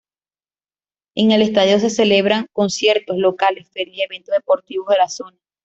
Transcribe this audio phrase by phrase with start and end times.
[1.15, 5.37] En el estadio se celebran conciertos locales, ferias y eventos deportivos de la zona.